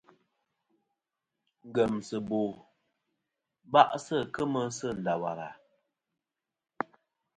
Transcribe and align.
Ngemsɨbo 1.67 2.39
ba'sɨ 3.71 4.17
kemɨ 4.33 4.61
sɨ 4.77 4.87
Ndawara. 4.97 5.49